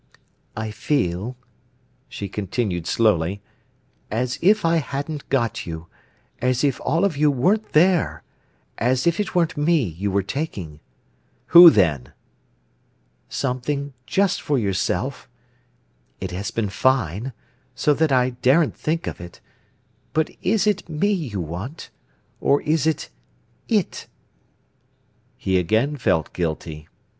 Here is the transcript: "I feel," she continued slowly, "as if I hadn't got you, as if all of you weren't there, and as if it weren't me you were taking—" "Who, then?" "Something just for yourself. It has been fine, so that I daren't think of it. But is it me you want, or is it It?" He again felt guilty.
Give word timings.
"I 0.57 0.71
feel," 0.71 1.37
she 2.09 2.27
continued 2.27 2.87
slowly, 2.87 3.39
"as 4.09 4.39
if 4.41 4.65
I 4.65 4.77
hadn't 4.77 5.29
got 5.29 5.67
you, 5.67 5.89
as 6.41 6.63
if 6.63 6.81
all 6.83 7.05
of 7.05 7.17
you 7.17 7.29
weren't 7.29 7.73
there, 7.73 8.23
and 8.79 8.87
as 8.89 9.05
if 9.05 9.19
it 9.19 9.35
weren't 9.35 9.57
me 9.57 9.83
you 9.83 10.09
were 10.09 10.23
taking—" 10.23 10.79
"Who, 11.53 11.69
then?" 11.69 12.13
"Something 13.29 13.93
just 14.07 14.41
for 14.41 14.57
yourself. 14.57 15.29
It 16.19 16.31
has 16.31 16.49
been 16.49 16.69
fine, 16.69 17.31
so 17.75 17.93
that 17.93 18.11
I 18.11 18.31
daren't 18.31 18.75
think 18.75 19.05
of 19.05 19.21
it. 19.21 19.39
But 20.13 20.31
is 20.41 20.65
it 20.65 20.89
me 20.89 21.11
you 21.13 21.39
want, 21.41 21.91
or 22.39 22.63
is 22.63 22.87
it 22.87 23.09
It?" 23.69 24.07
He 25.37 25.59
again 25.59 25.95
felt 25.95 26.33
guilty. 26.33 26.87